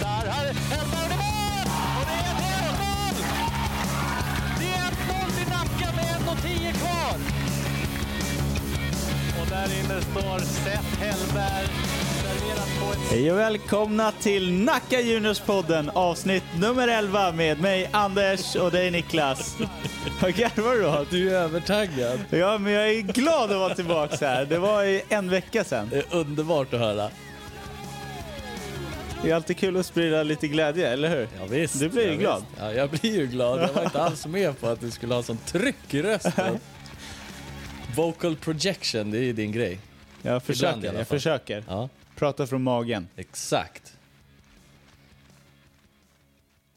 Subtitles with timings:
[0.00, 1.66] Där har Hellberg mål!
[1.98, 3.24] Och det är ett 1-0!
[4.58, 7.16] Det är 1-0 till Nacka med 1.10 kvar.
[9.40, 11.64] Och där inne står Seth Hellberg.
[12.32, 18.90] Ett Hej och välkomna till Nacka Juniors-podden avsnitt nummer 11 med mig Anders och dig
[18.90, 19.56] Niklas.
[20.20, 21.10] Vad garvar du åt?
[21.10, 22.18] Du är övertaggad.
[22.30, 24.44] Ja, men jag är glad att vara tillbaka här.
[24.44, 25.88] Det var en vecka sedan.
[25.90, 27.10] Det är underbart att höra.
[29.22, 31.28] Det är alltid kul att sprida lite glädje, eller hur?
[31.38, 32.40] Ja, visst, Du blir ju ja, glad.
[32.50, 32.60] Visst.
[32.60, 33.60] Ja, jag blir ju glad.
[33.62, 36.58] Jag var inte alls med på att du skulle ha sån tryck i rösten.
[37.96, 39.78] Vocal projection, det är ju din grej.
[40.22, 40.88] Jag Ibland försöker.
[40.88, 41.64] alla Jag försöker.
[41.68, 43.08] Ja, Prata från magen.
[43.16, 43.96] exakt.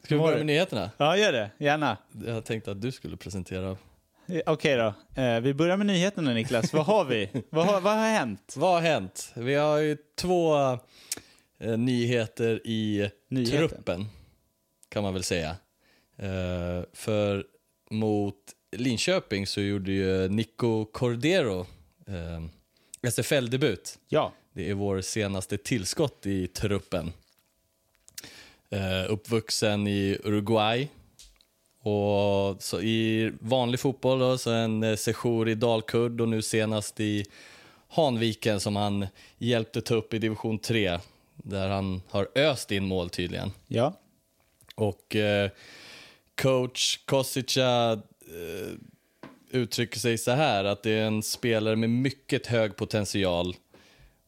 [0.04, 0.90] Ska vi börja med nyheterna?
[0.96, 1.50] Ja, gör det.
[1.58, 1.96] Gärna.
[2.26, 3.76] Jag tänkte att du skulle presentera.
[4.28, 5.22] Eh, Okej då.
[5.22, 6.72] Eh, vi börjar med nyheterna Niklas.
[6.72, 7.30] Vad har vi?
[7.50, 8.54] vad, har, vad har hänt?
[8.56, 9.32] Vad har hänt?
[9.34, 10.78] Vi har ju två
[11.58, 13.68] eh, nyheter i Nyheter?
[13.68, 14.06] truppen,
[14.88, 15.56] kan man väl säga.
[16.16, 17.46] Eh, för
[17.90, 18.36] mot
[18.76, 21.60] Linköping så gjorde ju Nico Cordero
[22.06, 22.44] eh,
[23.10, 23.98] SFL-debut.
[24.08, 24.32] Ja.
[24.52, 27.12] Det är vår senaste tillskott i truppen.
[28.70, 30.88] Eh, uppvuxen i Uruguay.
[31.80, 37.00] Och så I vanlig fotboll då, så en eh, sejour i Dalkurd och nu senast
[37.00, 37.24] i
[37.88, 39.06] Hanviken som han
[39.38, 40.98] hjälpte ta upp i division 3.
[41.36, 43.52] Där han har öst in mål tydligen.
[43.66, 43.94] Ja.
[44.74, 45.50] Och eh,
[46.34, 48.72] coach Kosica eh,
[49.50, 53.54] uttrycker sig så här att det är en spelare med mycket hög potential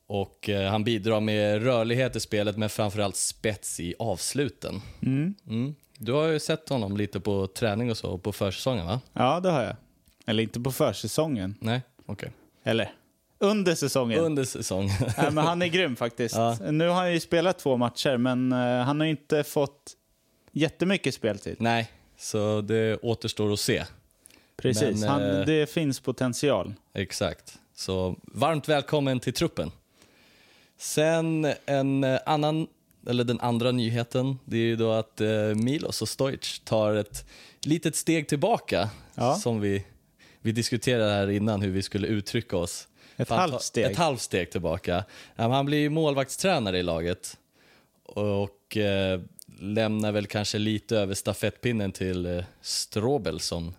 [0.07, 4.81] och eh, han bidrar med rörlighet i spelet men framförallt spets i avsluten.
[5.03, 5.75] Mm.
[5.99, 9.01] Du har ju sett honom lite på träning och så på försäsongen va?
[9.13, 9.77] Ja, det har jag.
[10.27, 11.55] Eller inte på försäsongen.
[11.61, 12.31] Nej, okej.
[12.63, 12.93] Eller?
[13.41, 14.21] Under säsongen.
[14.21, 14.95] Under säsongen.
[15.19, 16.35] Nej, men han är grym faktiskt.
[16.35, 16.57] Ja.
[16.71, 19.93] Nu har han ju spelat två matcher, men eh, han har inte fått
[20.53, 21.57] jättemycket speltid.
[21.59, 23.85] Nej, så det återstår att se.
[24.57, 26.75] Precis, Men, han, eh, det finns potential.
[26.95, 27.59] Exakt.
[27.75, 29.71] Så varmt välkommen till truppen.
[30.79, 32.67] Sen en eh, annan,
[33.09, 37.29] eller den andra nyheten, det är ju då att eh, Milos och Stojic tar ett
[37.61, 38.91] litet steg tillbaka.
[39.15, 39.35] Ja.
[39.35, 39.85] Som vi,
[40.41, 42.89] vi diskuterade här innan hur vi skulle uttrycka oss.
[43.19, 43.85] Ett För han tar- halvt steg.
[43.85, 45.05] Ett halvt steg tillbaka.
[45.37, 47.39] Han blir ju målvaktstränare i laget.
[48.05, 49.21] Och eh,
[49.61, 53.75] lämnar väl kanske lite över stafettpinnen till eh, Strobel som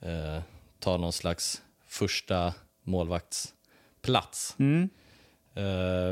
[0.00, 0.40] eh,
[0.78, 4.56] tar någon slags första målvaktsplats.
[4.58, 4.88] Mm.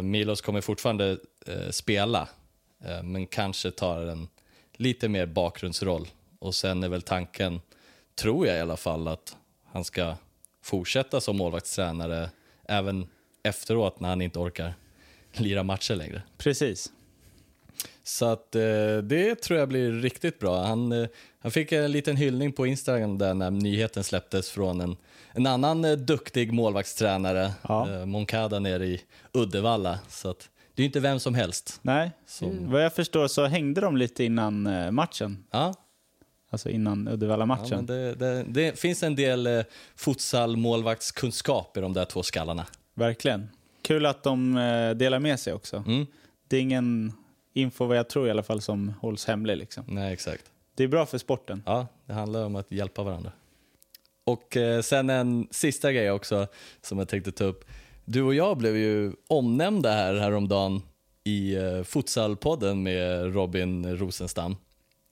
[0.02, 1.18] Milos kommer fortfarande
[1.70, 2.28] spela,
[3.02, 4.28] men kanske tar en
[4.72, 6.08] lite mer bakgrundsroll.
[6.38, 7.60] Och sen är väl tanken,
[8.14, 10.14] tror jag i alla fall, att han ska
[10.66, 12.30] fortsätta som målvaktstränare
[12.68, 13.06] även
[13.42, 14.74] efteråt när han inte orkar
[15.32, 16.22] lira matcher längre.
[16.38, 16.92] Precis.
[18.02, 20.64] Så att eh, det tror jag blir riktigt bra.
[20.64, 24.96] Han, eh, han fick en liten hyllning på Instagram där när nyheten släpptes från en,
[25.32, 28.06] en annan eh, duktig målvaktstränare, Ja.
[28.06, 29.00] Moncada nere i
[29.32, 29.98] Uddevalla.
[30.08, 31.78] Så att det är inte vem som helst.
[31.82, 34.62] Nej, Som- vad jag förstår så hängde de lite innan
[34.94, 35.44] matchen.
[35.50, 35.74] Ja,
[36.50, 37.76] Alltså innan ja Uddevalla-matchen.
[37.76, 39.64] men det, det, det finns en del eh,
[39.96, 42.66] futsal-målvaktskunskap i de där två skallarna.
[42.94, 43.48] Verkligen.
[43.82, 45.84] Kul att de eh, delar med sig också.
[45.86, 46.06] Mm.
[46.48, 47.12] Det är ingen
[47.52, 49.56] info, vad jag tror i alla fall, som hålls hemlig.
[49.56, 49.84] Liksom.
[49.86, 50.44] Nej, exakt.
[50.74, 51.62] Det är bra för sporten.
[51.66, 53.32] Ja, det handlar om att hjälpa varandra.
[54.24, 56.46] Och eh, sen en sista grej också
[56.82, 57.64] som jag tänkte ta upp.
[58.04, 60.82] Du och jag blev ju omnämnda här häromdagen
[61.24, 64.56] i eh, Futsalpodden med Robin Rosenstam.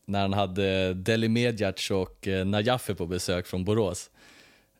[0.04, 4.10] När han hade Deli Medjac och eh, Najafe på besök från Borås.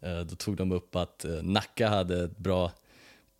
[0.03, 2.73] Eh, då tog de upp att eh, Nacka hade bra,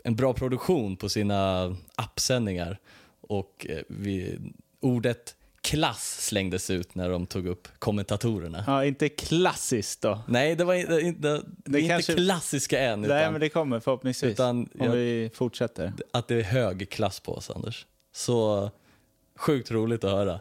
[0.05, 2.79] en bra produktion på sina appsändningar.
[3.21, 4.39] Och vi,
[4.81, 8.65] ordet klass slängdes ut när de tog upp kommentatorerna.
[8.67, 10.21] Ja, inte klassiskt då.
[10.29, 13.49] Nej, det var inte, inte, det är inte kanske- klassiska än, Nej, utan men det
[13.49, 14.33] kommer förhoppningsvis.
[14.33, 15.93] utan om jag- vi fortsätter.
[16.13, 17.87] att det är hög klass på oss, Anders.
[18.13, 18.71] Så
[19.37, 20.41] sjukt roligt att höra.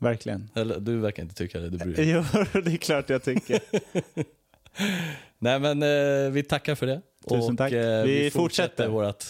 [0.00, 0.50] Verkligen.
[0.54, 2.10] Eller du verkar inte tycka det, du bryr dig.
[2.10, 2.24] Jo,
[2.64, 3.60] det är klart jag tycker.
[5.38, 7.00] Nej, men eh, vi tackar för det.
[7.28, 7.72] Tusen och, tack.
[7.72, 8.88] Eh, Vi vi fortsätter fortsätter.
[8.88, 9.24] vårt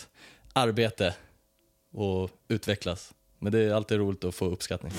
[0.52, 1.14] arbete
[1.92, 3.14] och utvecklas.
[3.38, 4.92] Men det är alltid roligt att få uppskattning.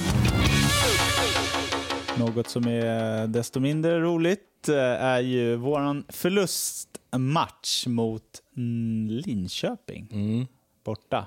[2.20, 8.24] Något som är desto mindre roligt eh, är ju våran förlustmatch mot
[8.58, 10.48] mm, Linköping Mm.
[10.84, 11.26] borta.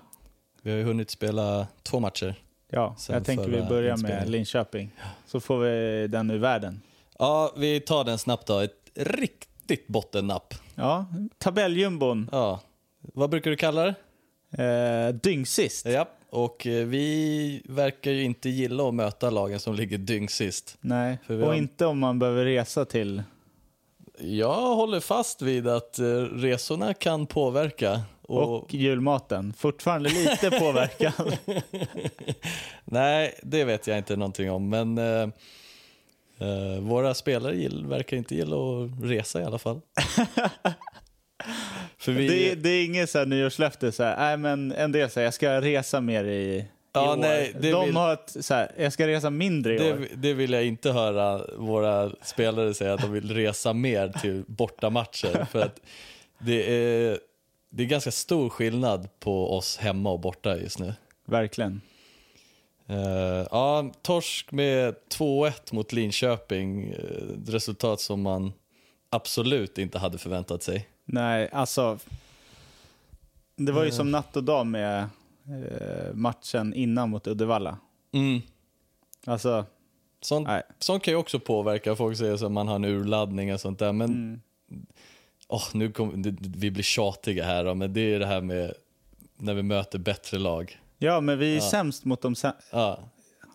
[0.63, 2.35] Vi har ju hunnit spela två matcher.
[2.75, 4.29] Ja, Sen jag tänker vi börjar med.
[4.31, 4.91] Linköping.
[5.27, 6.81] Så får vi den ur världen.
[7.19, 8.59] Ja, vi tar den snabbt då.
[8.59, 10.55] Ett riktigt bottennapp.
[10.75, 11.07] Ja,
[11.39, 12.29] tabelljumbon.
[12.33, 12.61] Ja.
[13.01, 13.95] Vad brukar du kalla det?
[14.65, 15.87] Eh, dyngsist.
[15.87, 20.77] Ja, och eh, vi verkar ju inte gilla att möta lagen som ligger dyngsist.
[20.81, 23.23] Nej, och har- inte om man behöver resa till...
[24.19, 28.01] Jag håller fast vid att eh, resorna kan påverka.
[28.29, 29.53] Och, Och julmaten.
[29.57, 31.13] Fortfarande lite påverkan.
[32.85, 35.29] Nej, det vet jag inte någonting om, men eh,
[36.39, 39.81] eh, våra spelare gill, verkar inte gilla att resa i alla fall.
[42.07, 45.27] Vi, Det, det är inget så här nyårslöfte, så här, nej men en del säger
[45.27, 47.17] jag ska resa mer i, Ja, år.
[47.17, 49.97] nej, De vill- har ett så här, jag ska resa mindre i år.
[49.97, 54.43] det, det vill jag inte höra våra spelare säga att de vill resa mer till
[54.47, 55.45] bortamatcher.
[55.51, 55.81] För att
[56.39, 57.19] det är,
[57.77, 60.95] det är ganska stor skillnad på oss hemma och borta just nu.
[61.25, 61.81] Verkligen.
[62.87, 66.89] Eh, ja, torsk med 2-1 mot Linköping.
[66.93, 66.99] eh,
[67.43, 68.53] Ett resultat som man
[69.11, 70.89] absolut inte hade förväntat sig.
[71.05, 71.99] Nej, alltså.
[73.57, 73.95] Det var ju Eh.
[73.95, 74.99] som natt och dag med
[75.49, 77.79] eh, matchen innan mot Uddevalla.
[78.13, 78.41] Mm.
[79.27, 79.65] Alltså,
[80.21, 80.49] Sånt,
[80.79, 81.97] sånt kan ju också påverka.
[81.97, 83.93] Folk säger att man har en urladdning och sånt där.
[83.93, 84.41] Men Mm.
[85.55, 88.73] Åh, nu kom, det, vi blir tjatiga här då, men det är det här med
[89.39, 90.79] när vi möter bättre lag.
[90.99, 91.71] Ja, men vi är Ja.
[91.71, 92.99] sämst mot de, sä- Ja.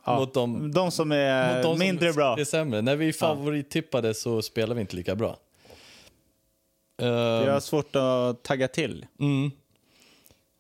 [0.06, 2.40] ja, Mot de- de som är de som mindre bra.
[2.40, 2.82] är sämre.
[2.82, 5.38] När vi favorittippade så spelar vi inte lika bra.
[6.98, 9.06] Vi Uh, har svårt att tagga till.
[9.20, 9.52] mm.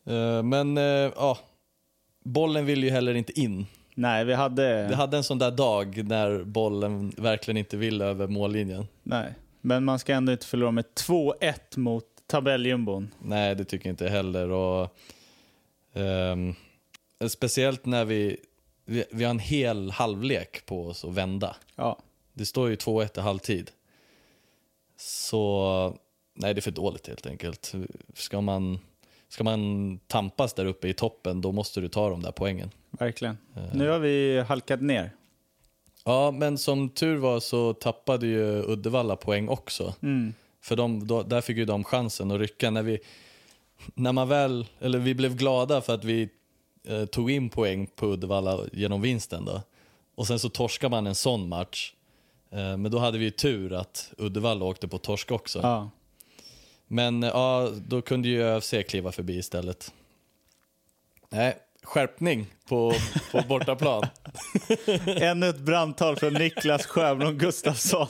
[0.06, 0.84] Eh, men eh,
[1.16, 1.38] ja,
[2.24, 3.66] bollen vill ju heller inte in.
[3.96, 4.88] Nej, vi hade...
[4.88, 8.88] Vi hade en sån där dag när bollen verkligen inte vill över mållinjen.
[9.04, 13.14] Nej, men man ska ändå inte förlora med 2-1 mot tabelljumbon.
[13.20, 14.50] Nej, det tycker jag inte heller.
[14.50, 14.98] Och,
[15.94, 16.56] ehm,
[17.28, 18.38] speciellt när vi,
[18.86, 21.56] vi, vi har en hel halvlek på oss att vända.
[21.76, 22.00] Ja,
[22.34, 23.72] Det står ju 2-1 i halvtid.
[24.98, 25.98] Så
[26.34, 27.74] nej, det är för dåligt helt enkelt.
[28.14, 28.80] Ska man,
[29.30, 32.72] ska man tampas där uppe i toppen, då måste du ta de där poängen.
[32.92, 33.38] verkligen.
[33.74, 35.12] Nu har vi halkat ner.
[36.06, 39.94] Ja, men som tur var så tappade ju Uddevalla poäng också.
[40.02, 40.34] Mm.
[40.62, 42.70] För de, då, där fick ju de chansen att rycka.
[42.70, 43.00] När, vi,
[43.94, 46.30] när man väl, eller vi blev glada för att vi
[46.88, 49.46] eh, tog in poäng på Uddevalla genom vinsten.
[49.46, 49.62] Då.
[50.16, 51.94] Och sen så torskar man en sån match.
[52.52, 55.60] Eh, men då hade vi ju tur att Uddevalla åkte på torsk också.
[55.60, 55.90] Ja.
[56.88, 59.94] Men ja, då kunde ju ÖFC kliva förbi istället.
[61.30, 62.94] Nej, skärpning på,
[63.32, 64.04] på bortaplan.
[65.06, 68.08] Ännu ett brandtal från Niklas Sjöblom Gustafsson.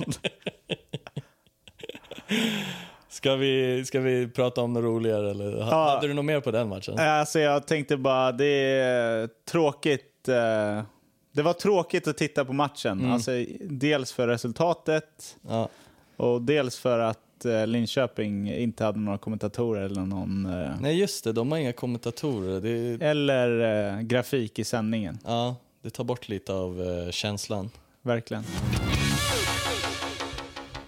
[3.10, 5.57] Ska vi, ska vi prata om något roligare eller?
[5.57, 5.89] Ja.
[5.89, 7.00] Hade du något mer på den matchen?
[7.00, 8.45] Alltså jag tänkte bara, det
[8.80, 10.27] är tråkigt.
[10.27, 10.83] eh,
[11.31, 13.12] Det var tråkigt att titta på matchen.
[13.12, 13.31] Alltså,
[13.62, 15.69] dels för resultatet Ja.
[16.18, 21.24] och dels för att eh, Linköping inte hade några kommentatorer eller någon eh, Nej just
[21.24, 22.62] det, de har inga kommentatorer.
[22.62, 23.59] Det, eller
[23.95, 25.18] eh, grafik i sändningen.
[25.25, 27.69] ja, det tar bort lite av eh, känslan.
[28.01, 28.44] Verkligen.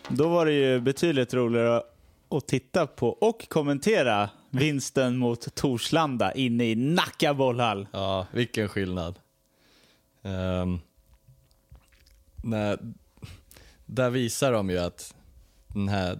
[0.09, 1.81] Då var det ju betydligt roligare
[2.29, 7.87] att titta på och kommentera vinsten mot Torslanda inne i Nacka bollhall.
[7.91, 9.19] Ja, vilken skillnad.
[10.21, 10.79] Um,
[12.43, 12.77] nej,
[13.85, 15.15] där visar de ju att
[15.73, 16.17] den här,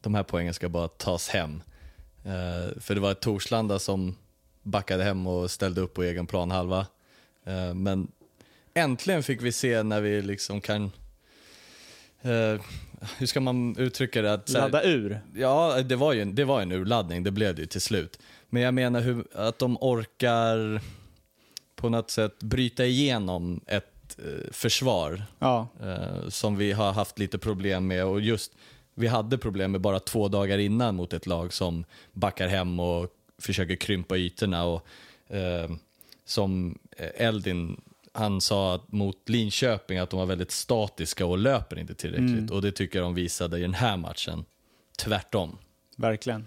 [0.00, 1.62] de här poängen ska bara tas hem.
[2.24, 4.16] Eh, för det var Torslanda som
[4.62, 6.86] backade hem och ställde upp på egen planhalva.
[7.48, 8.08] Uh, men
[8.74, 10.84] äntligen fick vi se när vi liksom kan...
[12.22, 12.60] eh,
[13.18, 14.32] hur ska man uttrycka det?
[14.32, 15.20] Att, här- Ladda ur.
[15.34, 18.18] Ja, det var ju det var en urladdning, det blev det ju till slut.
[18.50, 20.80] Men jag menar hur, att de orkar
[21.76, 27.38] på något sätt bryta igenom ett eh, försvar Ja, eh, som vi har haft lite
[27.38, 28.04] problem med.
[28.04, 28.52] Och just,
[28.94, 33.10] vi hade problem med bara två dagar innan mot ett lag som backar hem och
[33.38, 34.64] försöker krympa ytorna.
[34.64, 34.86] Och,
[35.28, 35.70] eh,
[36.24, 37.80] som Eldin,
[38.12, 42.50] han sa att mot Linköping att de var väldigt statiska och löper inte tillräckligt.
[42.50, 44.44] Och det tycker jag de visade i den här matchen.
[44.98, 45.58] Tvärtom.
[45.96, 46.46] verkligen.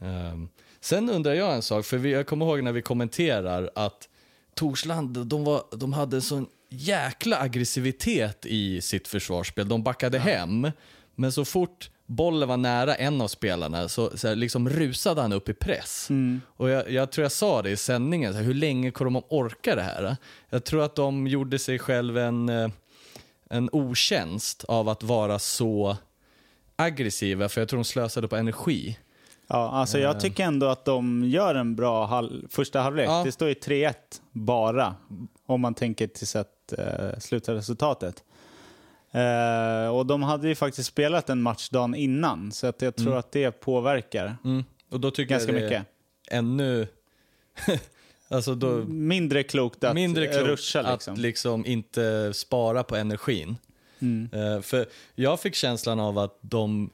[0.00, 0.48] Ehm,
[0.80, 4.08] sen undrar jag en sak, för vi, jag kommer ihåg när vi kommenterar att
[4.54, 9.68] Torsland, de, var, de hade en sån jäkla aggressivitet i sitt försvarsspel.
[9.68, 10.70] De backade hem,
[11.14, 15.32] men så fort bollen var nära en av spelarna så, så här, liksom rusade han
[15.32, 16.08] upp i press.
[16.46, 19.22] Och jag, jag tror jag sa det i sändningen, så här, hur länge kommer de
[19.28, 20.16] orka det här?
[20.50, 22.68] Jag tror att de gjorde sig själv en, eh,
[23.50, 25.96] en otjänst av att vara så
[26.76, 28.98] aggressiva, för jag tror de slösade på energi.
[29.46, 33.08] Ja, alltså jag tycker ändå att de gör en bra hal- första halvlek.
[33.08, 33.22] Ja.
[33.24, 33.94] Det står ju 3-1
[34.32, 34.94] bara,
[35.46, 38.24] om man tänker till sett eh, slutresultatet.
[39.14, 43.16] Eh, och de hade ju faktiskt spelat en match dagen innan, så att jag tror
[43.16, 44.64] att det påverkar Mm.
[44.90, 45.86] Och då tycker ganska jag det är mycket.
[46.30, 46.86] ännu...
[48.28, 51.14] Alltså då, Mindre klokt att mindre klokt ruscha liksom.
[51.14, 53.56] att liksom inte spara på energin.
[53.98, 54.28] Mm.
[54.32, 56.90] Eh, för jag fick känslan av att de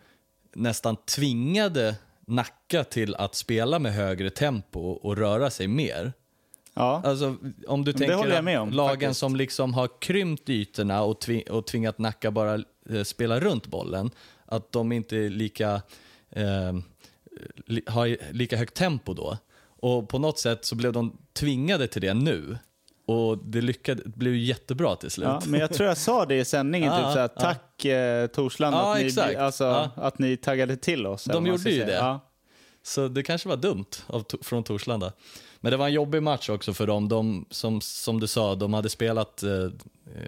[0.54, 1.96] nästan tvingade
[2.30, 6.12] Nacka till att spela med högre tempo och röra sig mer.
[6.74, 7.02] Ja.
[7.04, 7.36] Alltså,
[7.66, 9.20] om du tänker med om, lagen faktiskt.
[9.20, 12.54] som liksom har krympt ytorna och, tvi- och tvingat Nacka bara
[12.90, 14.10] eh, spela runt bollen,
[14.46, 15.82] att de inte är lika,
[16.30, 16.72] eh,
[17.66, 19.38] li- har lika högt tempo då.
[19.82, 22.58] Och på något sätt så blev de tvingade till det nu.
[23.06, 25.28] Och det lyckades, det blev jättebra till slut.
[25.28, 28.98] Ja, men jag tror jag sa det i sändningen, typ såhär, tack eh, Torslanda att,
[28.98, 31.24] ni, alltså, att ni taggade till oss.
[31.24, 32.18] De gjorde ju det.
[32.82, 35.12] Så det kanske var dumt av, från Torslanda.
[35.60, 37.08] Men det var en jobbig match också för dem.
[37.08, 39.68] De, som, som du sa, de hade spelat eh,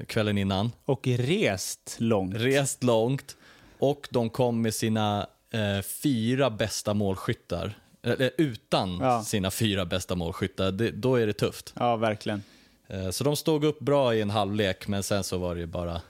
[0.06, 2.34] kvällen innan, Och rest långt.
[2.36, 3.36] rest långt
[3.78, 7.74] och de kom med sina eh, fyra bästa målskyttar.
[8.02, 9.22] Eller utan Ja.
[9.24, 10.72] sina fyra bästa målskyttar.
[10.72, 11.72] Det, då är det tufft.
[11.76, 12.42] Ja, verkligen.
[12.88, 15.66] Eh, så de stod upp bra i en halvlek, men sen så var det ju
[15.66, 16.00] bara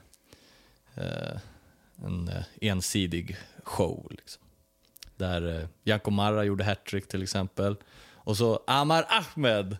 [0.95, 1.39] eh,
[2.05, 4.07] en eh, ensidig show.
[4.11, 4.43] Liksom.
[5.17, 7.77] Där eh, Janko Marra gjorde hattrick till exempel.
[8.25, 9.77] Och så Amar Ahmed.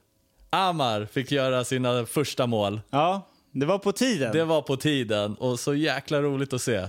[0.51, 2.81] Amar fick göra sina första mål.
[2.91, 4.33] Ja, det var på tiden.
[4.33, 6.89] Det var på tiden och så jäkla roligt att se.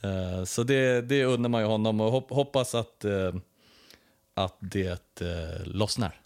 [0.00, 3.34] Eh, så det, det undrar man ju honom och hop, hoppas att, eh,
[4.34, 6.20] att det eh, lossnar.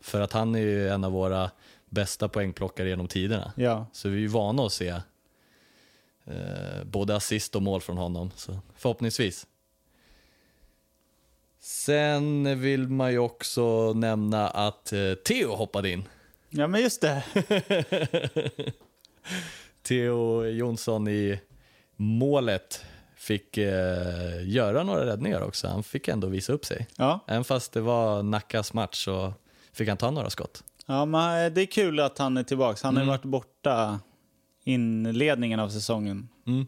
[0.00, 1.50] För att han är ju en av våra
[1.90, 3.52] bästa poängplockare genom tiderna.
[3.56, 3.86] Ja.
[3.92, 4.94] Så vi är ju vana att se
[6.84, 8.30] både assist och mål från honom.
[8.36, 9.46] Så förhoppningsvis.
[11.60, 16.08] Sen vill man ju också nämna att eh, Theo hoppade in.
[16.50, 17.24] ja, men just det.
[19.82, 21.40] Theo Jonsson i
[21.96, 22.84] målet
[23.16, 25.68] fick eh, göra några räddningar också.
[25.68, 26.86] Han fick ändå visa upp sig.
[26.96, 27.20] Ja.
[27.26, 29.32] Även fast det var Nackas match så
[29.72, 30.64] fick han ta några skott.
[30.86, 32.78] ja, men det är kul att han är tillbaka.
[32.82, 34.00] Han har ju varit borta
[34.64, 36.28] inledningen av säsongen.
[36.46, 36.66] Mm.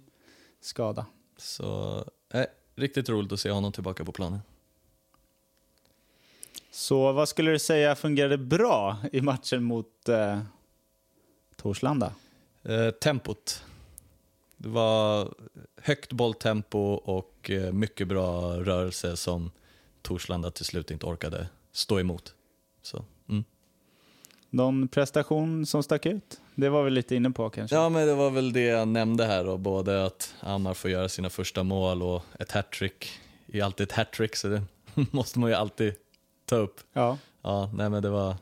[0.60, 1.06] Skada.
[1.36, 1.96] Så
[2.34, 2.44] eh,
[2.76, 4.40] riktigt roligt att se honom tillbaka på planen.
[6.78, 10.38] Så vad skulle du säga fungerade bra i matchen mot eh,
[11.56, 12.12] Torslanda?
[12.62, 13.64] Eh, tempot.
[14.56, 15.34] Det var
[15.76, 19.50] högt bolltempo och eh, mycket bra rörelse som
[20.02, 22.34] Torslanda till slut inte orkade stå emot.
[22.82, 23.44] Så, mm.
[24.50, 26.40] Någon prestation som stack ut?
[26.54, 27.76] Det var vi lite inne på kanske.
[27.76, 31.08] Ja, men det var väl det jag nämnde här då, både att Amar får göra
[31.08, 33.10] sina första mål och ett hattrick.
[33.46, 34.62] Det är alltid ett hattrick så det
[35.10, 35.94] måste man ju alltid
[36.48, 36.80] ta upp.
[36.92, 37.18] Ja.
[37.42, 38.36] Ja, nej men det var,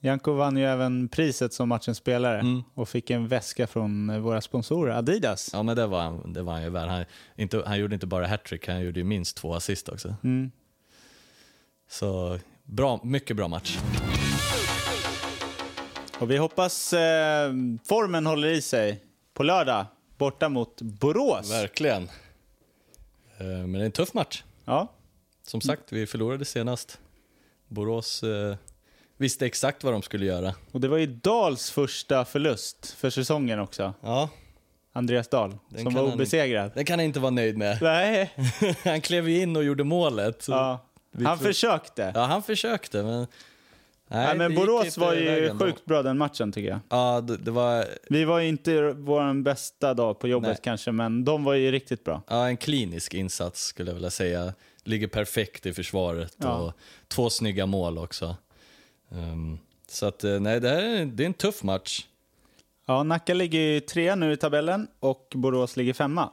[0.00, 2.62] Janko vann ju även priset som matchens spelare Mm.
[2.74, 5.50] och fick en väska från eh, våra sponsorer Adidas.
[5.52, 6.88] ja men det var, han- det var han ju värd.
[6.88, 7.04] Han,
[7.36, 10.14] inte, han gjorde inte bara hattrick, han gjorde ju minst två assist också.
[10.24, 10.50] Mm.
[11.88, 13.78] Så bra, mycket bra match.
[16.18, 17.52] Och vi hoppas eh,
[17.88, 19.00] formen håller i sig
[19.34, 19.86] på lördag
[20.18, 21.50] borta mot Borås.
[21.50, 22.02] Verkligen.
[23.38, 24.42] Eh, Men det är en tuff match.
[24.64, 24.88] Ja,
[25.46, 26.98] Som sagt, vi förlorade senast.
[27.70, 28.56] Borås eh,
[29.16, 30.54] visste exakt vad de skulle göra.
[30.72, 33.94] och det var ju Dals första förlust för säsongen också.
[34.02, 34.28] Ja,
[34.92, 36.70] Andreas Dahl, Den som kan var han- obesegrad.
[36.74, 37.78] det kan han inte vara nöjd med.
[37.82, 38.30] Nej,
[38.84, 40.42] Han klev ju in och gjorde målet.
[40.42, 40.86] så- ja.
[41.12, 42.12] vi han får- försökte.
[42.14, 43.26] Ja, han försökte, men...
[44.12, 45.64] Nej, Nej, men gick Borås inte var ju vägen då.
[45.64, 46.78] sjukt bra den matchen tycker jag.
[46.88, 50.58] Ja, det, det var Vi var ju inte vår bästa dag på jobbet Nej.
[50.62, 52.22] kanske, men de var ju riktigt bra.
[52.28, 54.52] ja, en klinisk insats skulle jag vilja säga.
[54.90, 56.54] Ligger perfekt i försvaret Ja.
[56.58, 56.72] och
[57.08, 58.36] två snygga mål också.
[59.10, 62.06] Ehm, så att, eh, nej, det, här är, det är en tuff match.
[62.86, 66.32] Ja, Nacka ligger trea nu i tabellen och Borås ligger femma.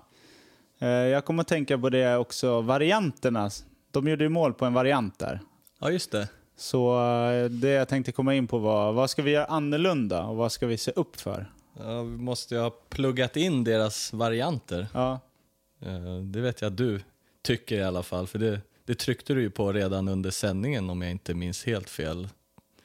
[0.79, 3.49] Eh, Jag kommer att tänka på det också, varianterna.
[3.91, 5.39] De gjorde ju mål på en variant där.
[5.79, 6.27] Ja, just det.
[6.57, 6.99] Så
[7.31, 10.51] eh, det jag tänkte komma in på var, vad ska vi göra annorlunda och vad
[10.51, 11.51] ska vi se upp för?
[11.79, 14.87] Ja, vi måste ju ha pluggat in deras varianter.
[14.93, 15.19] Ja,
[16.33, 17.01] Det vet jag du
[17.41, 21.01] tycker i alla fall, för det, det tryckte du ju på redan under sändningen om
[21.01, 22.27] jag inte minns helt fel.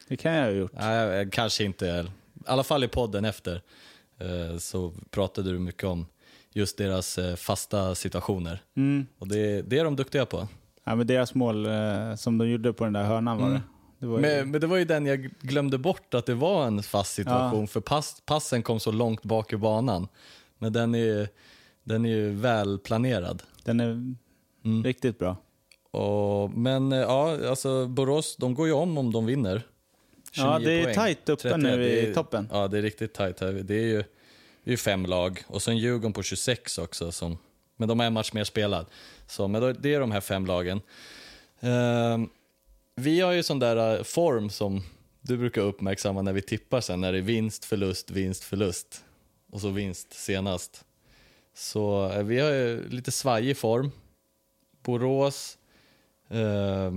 [0.08, 0.72] det kan jag ha gjort.
[0.74, 2.04] Nej, kanske inte, i
[2.46, 3.62] alla fall i podden efter,
[4.18, 6.06] eh, så pratade du mycket om
[6.52, 8.62] just deras eh, fasta situationer.
[8.76, 9.06] Mm.
[9.18, 10.48] Och det, det är de duktiga på.
[10.84, 13.54] Ja, men deras mål eh, som de gjorde på den där hörnan var Mm.
[13.60, 13.62] det.
[13.98, 16.66] det var ju, Men, men det var ju den jag glömde bort att det var
[16.66, 17.66] en fast situation, Ja.
[17.66, 20.08] för pass, passen kom så långt bak i banan.
[20.58, 21.28] Men den är,
[21.84, 23.42] den är ju väl planerad.
[23.64, 24.14] Den är
[24.64, 24.84] Mm.
[24.84, 25.36] riktigt bra.
[25.90, 29.62] Och, men eh, ja, alltså Borås, de går ju om om de vinner.
[30.36, 30.94] Ja, 29 det är poäng.
[30.94, 32.48] tajt uppe 31, nu i är- toppen.
[32.52, 33.52] Ja, det är riktigt tajt här.
[33.52, 34.04] Det är ju,
[34.64, 37.12] det är fem lag och sen Djurgården på 26 också.
[37.12, 37.38] Som,
[37.76, 38.86] men de har en match mer spelad.
[39.26, 40.80] Så, men det är de här fem lagen.
[41.60, 42.28] Ehm,
[42.94, 44.82] vi har ju sån där eh, form som
[45.20, 49.04] du brukar uppmärksamma när vi tippar sen, när det är vinst, förlust, vinst, förlust.
[49.52, 50.84] Och så vinst senast.
[51.54, 53.90] Så eh, vi har ju lite svajig form.
[54.82, 55.58] Borås,
[56.28, 56.92] eh,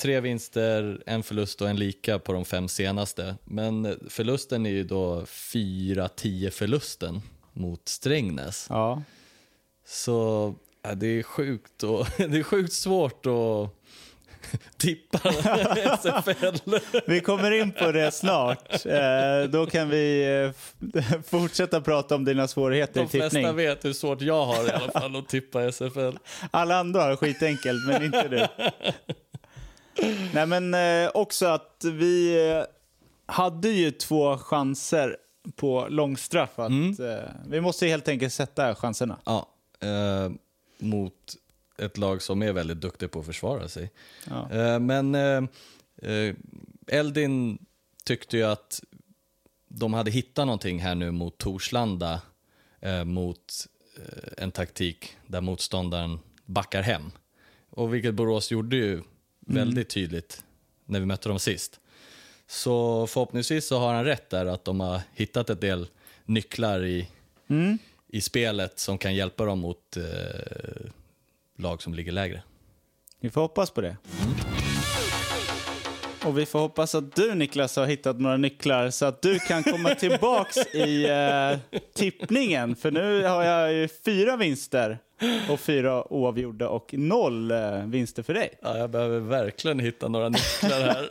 [0.00, 3.36] tre vinster, en förlust och en lika på de fem senaste.
[3.44, 7.22] Men förlusten är ju då 4-10 förlusten
[7.52, 8.66] mot Strängnäs.
[8.68, 9.02] Ja.
[9.86, 13.70] Så ja, det är sjukt och det är sjukt svårt att
[14.76, 15.18] tippa
[15.98, 16.56] SFL.
[17.06, 18.86] Vi kommer in på det snart.
[18.86, 20.24] Eh, då kan vi
[20.92, 23.30] eh, fortsätta prata om dina svårigheter De i tippning.
[23.30, 26.16] flesta vet hur svårt jag har i alla fall att tippa SFL.
[26.50, 28.46] Alla andra har skitenkelt, men inte du.
[30.34, 32.64] Nej, men eh, också att vi eh,
[33.26, 35.16] hade ju två chanser
[35.56, 36.58] på långstraff.
[36.58, 36.96] Att, Mm.
[37.10, 39.16] eh, vi måste helt enkelt sätta chanserna.
[39.24, 39.48] Ja,
[39.82, 40.30] eh,
[40.78, 41.12] mot
[41.78, 43.90] ett lag som är väldigt duktigt på att försvara sig.
[44.28, 44.50] Ja.
[44.52, 45.42] Eh, men eh,
[46.02, 46.34] eh,
[46.86, 47.66] Eldin
[48.04, 48.82] tyckte ju att
[49.68, 52.20] de hade hittat någonting här nu mot Torslanda
[53.04, 53.66] mot
[54.36, 57.10] en taktik där motståndaren backar hem.
[57.70, 59.02] Och vilket Borås gjorde ju
[59.40, 60.44] väldigt tydligt
[60.84, 61.80] när vi mötte dem sist.
[62.46, 65.86] Så förhoppningsvis så har han rätt där att de har hittat ett del
[66.24, 67.08] nycklar i,
[67.46, 67.78] Mm.
[68.08, 70.90] i spelet som kan hjälpa dem mot eh,
[71.58, 72.42] lag som ligger lägre.
[73.20, 73.96] Vi får hoppas på det.
[76.24, 79.62] Och vi får hoppas att du Niklas har hittat några nycklar så att du kan
[79.62, 81.58] komma tillbaks i eh,
[81.94, 82.76] tippningen.
[82.76, 84.98] För nu har jag ju fyra vinster
[85.50, 88.58] och fyra oavgjorda och noll eh, vinster för dig.
[88.62, 91.10] Ja, jag behöver verkligen hitta några nycklar här.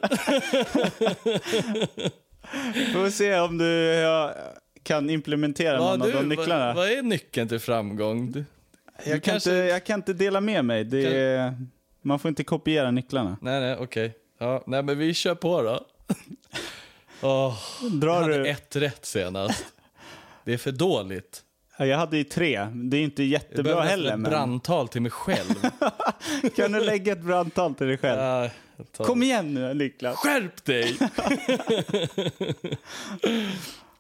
[2.94, 4.34] Får se om du ja,
[4.84, 6.66] kan implementera Ja, någon av du, de nycklarna.
[6.66, 8.46] Vad, vad är nyckeln till framgång?
[8.98, 10.84] Jag, kan kanske- inte, jag kan inte dela med mig.
[10.84, 11.54] Det är,
[12.02, 13.38] man får inte kopiera nycklarna.
[13.42, 14.14] nej, nej, okej.
[14.40, 15.86] Ja, nej, men vi kör på då.
[17.22, 17.54] Jag
[17.92, 18.48] Drar hade du?
[18.50, 19.66] ett rätt senast.
[20.46, 21.42] Det är för dåligt.
[21.78, 22.68] Ja, Jag hade ju tre.
[22.74, 24.14] Det är inte Jag jättebra nästan heller.
[24.14, 24.32] ett Men...
[24.32, 25.54] brandtal till mig själv.
[26.56, 28.20] Kan du lägga ett brandtal till dig själv?
[28.22, 28.50] Ja,
[28.98, 30.16] jag Kom igen nu Niklas.
[30.18, 30.98] Skärp dig!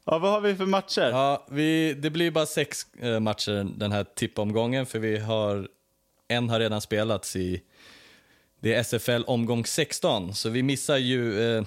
[0.05, 1.01] Ja, vad har vi för matcher?
[1.09, 5.67] Ja, vi, det blir bara sex eh, matcher den här tippomgången för vi har,
[6.27, 7.61] en har redan spelats i,
[8.59, 11.63] det är SFL omgång 16, så vi missar ju eh,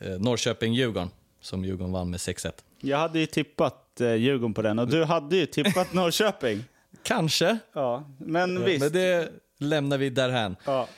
[0.00, 2.52] eh, Norrköping-Djurgården, som Djurgården vann med 6-1.
[2.80, 6.64] Jag hade ju tippat eh, Djurgården på den och du hade ju tippat Norrköping.
[7.02, 8.80] Kanske, Ja, men visst.
[8.80, 10.56] men det lämnar vi därhän.
[10.64, 10.88] Ja.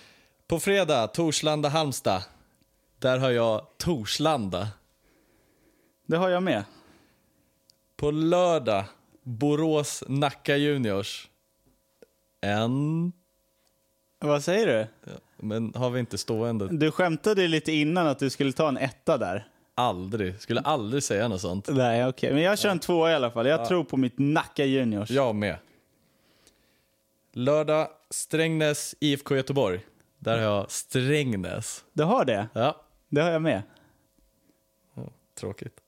[0.47, 2.21] På fredag, Torslanda-Halmstad.
[2.99, 4.69] Där har jag Torslanda.
[6.07, 6.65] Det har jag med.
[7.99, 8.85] På lördag,
[9.23, 11.29] Borås-Nacka Juniors.
[12.41, 13.13] En...
[14.19, 15.11] Vad säger du?
[15.37, 16.69] Men har vi inte stående?
[16.71, 19.49] Du skämtade lite innan att du skulle ta en etta där.
[19.75, 20.41] Aldrig.
[20.41, 21.69] Skulle aldrig säga något sånt.
[21.73, 22.33] Nej, okej.
[22.35, 23.47] Men jag kör en tvåa i alla fall.
[23.47, 25.11] Jag tror på mitt Nacka Juniors.
[25.11, 25.57] Jag med.
[27.33, 29.81] Lördag, Strängnäs, IFK Göteborg.
[30.19, 31.85] Där har jag Strängnäs.
[31.93, 32.49] Du har det?
[32.53, 33.63] Ja, Det har jag med.
[35.35, 35.81] tråkigt.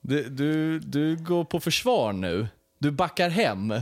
[0.00, 2.48] Du, du, du går på försvar nu.
[2.78, 3.74] Du backar hem.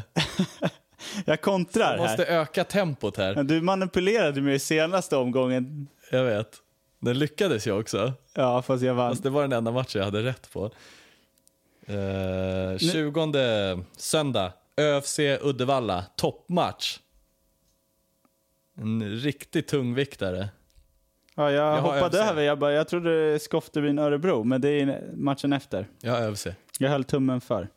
[1.25, 2.41] Jag kontrar Jag måste här.
[2.41, 3.35] öka tempot här.
[3.35, 5.89] Men Du manipulerade mig i senaste omgången.
[6.11, 6.57] Jag vet.
[7.01, 8.13] Den lyckades jag också.
[8.35, 9.11] Ja, fast jag vann.
[9.11, 10.71] Fast det var den enda matchen jag hade rätt på.
[11.87, 16.99] Eh, 20 söndag, ÖFC Uddevalla, toppmatch.
[18.81, 20.49] En riktig tungviktare.
[21.39, 22.43] Ja, jag, Jag har hoppade över.
[22.43, 25.87] Jag, bara, jag trodde Skoftebyn Örebro, men det är matchen efter.
[26.01, 26.47] Ja, ÖFC.
[26.79, 27.69] Jag höll tummen för.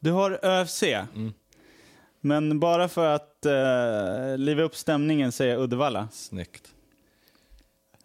[0.00, 0.82] Du har ÖFC.
[0.82, 1.32] Mm.
[2.20, 6.08] Men bara för att uh, liva upp stämningen säger jag Uddevalla.
[6.12, 6.68] Snyggt.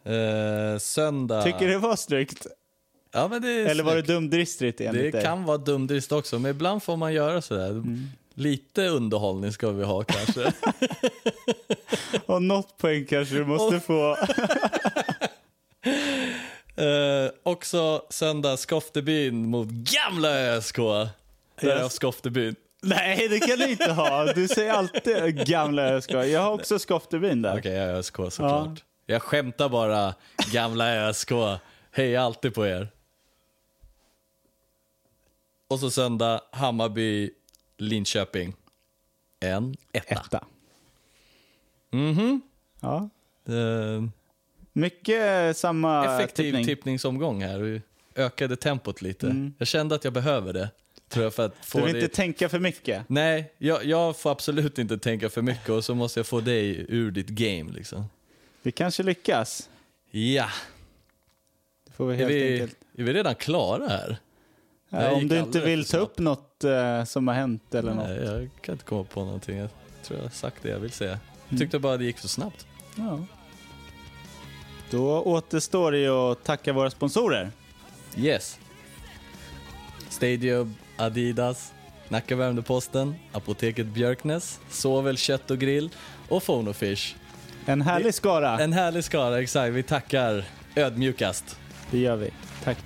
[0.03, 1.41] Eh, söndag.
[1.43, 2.47] Tycker du det var snyggt?
[3.11, 4.07] Ja, men det Eller var det snyggt.
[4.07, 5.23] dumdristigt enligt Det dig?
[5.23, 7.69] kan vara dumdrist också, men ibland får man göra sådär.
[7.69, 8.07] Mm.
[8.37, 10.53] Lite underhållning ska vi ha kanske.
[12.25, 14.17] Och något poäng kanske du måste få.
[16.75, 20.75] Eh, också söndag, Skoftebyn mot gamla ÖSK.
[20.75, 21.09] Där
[21.61, 21.93] Yes.
[21.93, 22.55] Skoftebyn.
[22.81, 24.33] Nej, det kan du inte ha.
[24.33, 26.11] Du säger alltid gamla ÖSK.
[26.11, 27.57] Jag har också Skoftebyn där.
[27.59, 28.83] Okej, jag är ÖSK såklart.
[29.05, 30.13] Jag skämtar bara,
[30.51, 31.31] gamla ÖSK.
[31.91, 32.89] Heja alltid på er.
[35.67, 37.31] Och så söndag, Hammarby,
[37.77, 38.53] Linköping.
[39.39, 40.13] En etta.
[40.15, 40.45] Etta.
[41.91, 42.41] Mhm.
[42.79, 43.09] Ja.
[43.47, 44.03] Eh,
[44.73, 46.65] Mycket samma effektiv tippning.
[46.65, 47.59] tippningsomgång här.
[47.59, 47.81] Vi
[48.15, 49.51] ökade tempot lite.
[49.57, 50.69] Jag kände att jag behöver det.
[51.09, 52.01] Tror jag för att få Du vill det...
[52.01, 53.03] inte tänka för mycket.
[53.09, 56.85] Nej, jag, jag får absolut inte tänka för mycket och så måste jag få dig
[56.89, 58.05] ur ditt game liksom.
[58.61, 59.69] Vi kanske lyckas.
[60.11, 60.49] Ja,
[61.85, 62.77] Det får vi är helt vi, enkelt.
[62.97, 64.17] är vi redan klara här?
[64.89, 68.07] Ja, om du inte vill ta upp något eh, som har hänt eller något.
[68.07, 69.57] Nej, jag kan inte komma på någonting.
[69.57, 69.69] Jag
[70.03, 71.11] tror jag har sagt det jag vill säga.
[71.11, 71.21] Mm.
[71.49, 72.67] Jag tyckte bara det gick för snabbt.
[72.95, 73.19] Ja.
[74.89, 77.51] Då återstår det ju att tacka våra sponsorer.
[78.17, 78.59] Yes.
[80.09, 81.73] Stadium, Adidas,
[82.09, 85.89] Nacka Värmdö-Posten, Apoteket Björknäs, Såväl Kött och Grill
[86.29, 87.15] och Phonofish.
[87.65, 88.59] En härlig skara.
[88.59, 89.73] En härlig skara, exakt.
[89.73, 91.59] Vi tackar ödmjukast.
[91.91, 92.31] Det gör vi.
[92.63, 92.77] Tack.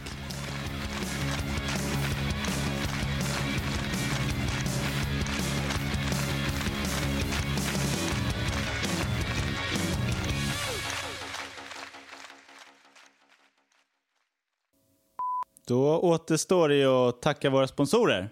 [15.72, 18.30] Då återstår det att tacka våra sponsorer.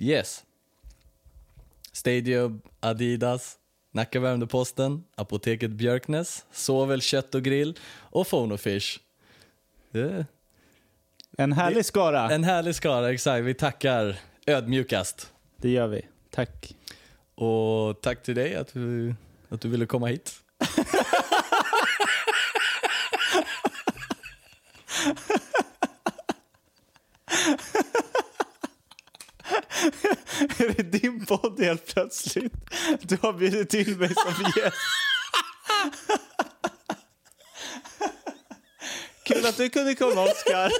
[0.00, 0.44] Yes.
[1.92, 3.56] Stadium, Adidas,
[3.92, 8.98] Nacka Värmdö-Posten, Apoteket Björknäs, Såväl Kött och Grill och Phonofish.
[9.90, 10.26] Det
[11.38, 12.30] En härlig skara.
[12.30, 13.44] En härlig skara, exakt.
[13.44, 15.32] Vi tackar ödmjukast.
[15.56, 16.06] Det gör vi.
[16.30, 16.74] Tack.
[17.34, 19.14] Och tack till dig att du,
[19.48, 20.32] att du ville komma hit.
[30.58, 32.52] Är det din podd helt plötsligt?
[33.02, 34.76] Du har bjudit in mig som gäst.
[39.24, 40.72] Kul att du kunde komma, Oskar.